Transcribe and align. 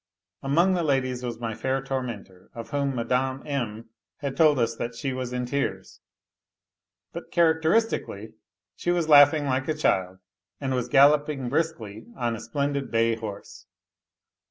Among 0.41 0.73
the 0.73 0.81
ladies 0.81 1.21
was 1.21 1.37
my 1.39 1.53
fair 1.53 1.79
tormentor, 1.79 2.49
of 2.55 2.71
whom 2.71 2.97
M. 2.97 3.43
M. 3.45 3.89
ha< 4.19 4.29
told 4.31 4.57
us 4.57 4.75
that 4.77 4.95
she 4.95 5.13
was 5.13 5.31
in 5.31 5.45
tears. 5.45 5.99
But 7.13 7.29
characteristically 7.29 8.33
she 8.75 8.91
wai 8.91 9.01
laughing 9.01 9.45
like 9.45 9.67
a 9.67 9.75
child, 9.75 10.17
and 10.59 10.73
was 10.73 10.89
galloping 10.89 11.49
briskly 11.49 12.07
on 12.17 12.33
a 12.35 12.39
splondk 12.39 12.89
bay 12.89 13.15
horse. 13.15 13.67